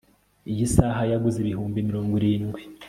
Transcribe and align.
iyi 0.51 0.65
saha 0.75 1.01
yaguze 1.11 1.37
ibihumbi 1.39 1.87
mirongo 1.89 2.13
irindwi 2.19 2.61